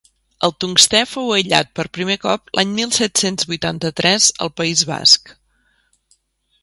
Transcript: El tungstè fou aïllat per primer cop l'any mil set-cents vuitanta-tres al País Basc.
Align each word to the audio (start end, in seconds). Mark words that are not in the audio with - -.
El 0.47 0.53
tungstè 0.63 1.01
fou 1.09 1.27
aïllat 1.35 1.69
per 1.79 1.85
primer 1.97 2.15
cop 2.23 2.49
l'any 2.59 2.71
mil 2.79 2.95
set-cents 2.97 3.49
vuitanta-tres 3.53 4.31
al 4.47 4.53
País 4.63 4.85
Basc. 4.93 5.35